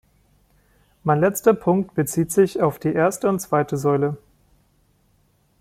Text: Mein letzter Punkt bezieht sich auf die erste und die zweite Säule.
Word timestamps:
Mein 1.03 1.19
letzter 1.19 1.53
Punkt 1.53 1.93
bezieht 1.93 2.31
sich 2.31 2.59
auf 2.59 2.79
die 2.79 2.91
erste 2.91 3.29
und 3.29 3.39
die 3.39 3.45
zweite 3.45 3.77
Säule. 3.77 4.17